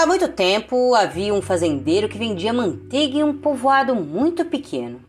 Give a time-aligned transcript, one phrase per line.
[0.00, 5.04] Há muito tempo havia um fazendeiro que vendia manteiga em um povoado muito pequeno.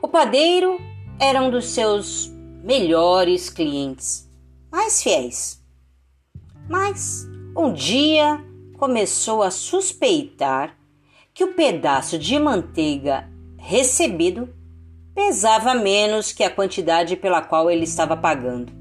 [0.00, 0.80] O padeiro
[1.18, 2.30] era um dos seus
[2.62, 4.30] melhores clientes,
[4.70, 5.60] mais fiéis.
[6.68, 7.26] Mas
[7.56, 8.40] um dia
[8.78, 10.76] começou a suspeitar
[11.34, 13.28] que o pedaço de manteiga
[13.58, 14.48] recebido
[15.16, 18.72] pesava menos que a quantidade pela qual ele estava pagando.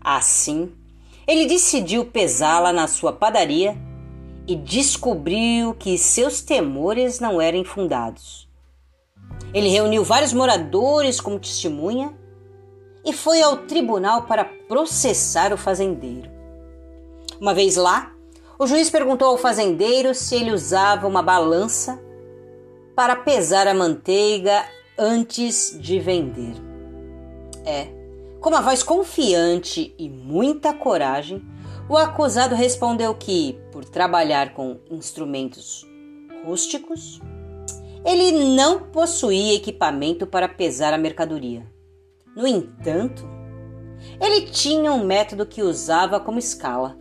[0.00, 0.72] Assim,
[1.28, 3.78] ele decidiu pesá-la na sua padaria
[4.46, 8.48] e descobriu que seus temores não eram infundados.
[9.54, 12.12] Ele reuniu vários moradores como testemunha
[13.04, 16.30] e foi ao tribunal para processar o fazendeiro.
[17.40, 18.12] Uma vez lá,
[18.58, 22.00] o juiz perguntou ao fazendeiro se ele usava uma balança
[22.94, 24.64] para pesar a manteiga
[24.98, 26.54] antes de vender.
[27.64, 27.88] É,
[28.40, 31.44] com uma voz confiante e muita coragem,
[31.92, 35.86] o acusado respondeu que, por trabalhar com instrumentos
[36.42, 37.20] rústicos,
[38.02, 41.70] ele não possuía equipamento para pesar a mercadoria.
[42.34, 43.28] No entanto,
[44.18, 46.96] ele tinha um método que usava como escala.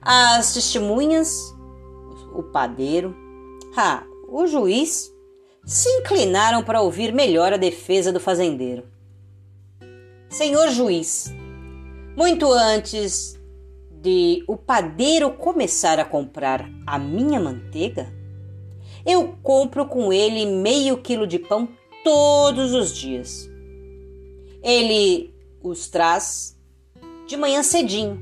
[0.00, 1.54] As testemunhas,
[2.34, 3.14] o padeiro,
[3.76, 5.08] ah, o juiz
[5.64, 8.88] se inclinaram para ouvir melhor a defesa do fazendeiro.
[10.28, 11.32] Senhor juiz,
[12.16, 13.40] muito antes
[14.02, 18.12] de o padeiro começar a comprar a minha manteiga,
[19.06, 21.68] eu compro com ele meio quilo de pão
[22.02, 23.48] todos os dias.
[24.60, 26.58] Ele os traz
[27.28, 28.20] de manhã cedinho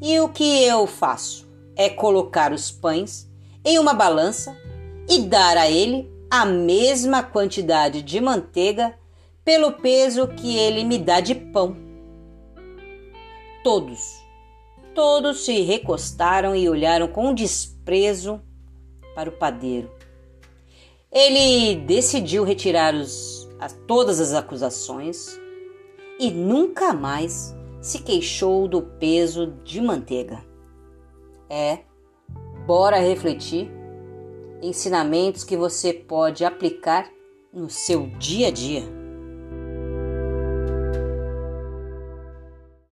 [0.00, 3.28] e o que eu faço é colocar os pães
[3.64, 4.56] em uma balança
[5.08, 8.94] e dar a ele a mesma quantidade de manteiga
[9.44, 11.76] pelo peso que ele me dá de pão.
[13.64, 14.29] Todos,
[14.94, 18.40] todos se recostaram e olharam com desprezo
[19.14, 19.90] para o padeiro.
[21.10, 25.38] Ele decidiu retirar os, as, todas as acusações
[26.18, 30.44] e nunca mais se queixou do peso de manteiga.
[31.48, 31.80] É,
[32.66, 33.70] bora refletir
[34.62, 37.10] ensinamentos que você pode aplicar
[37.52, 38.99] no seu dia a dia.